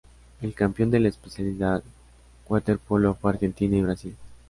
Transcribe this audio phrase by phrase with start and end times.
[0.41, 1.83] El campeón de la especialidad
[2.49, 4.15] Waterpolo fue Argentina y Brasil.